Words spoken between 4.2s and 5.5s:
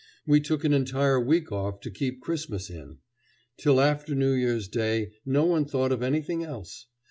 Year's Day no